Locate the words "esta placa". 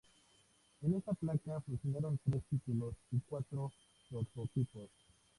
0.95-1.61